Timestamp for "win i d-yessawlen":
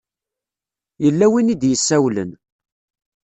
1.31-2.31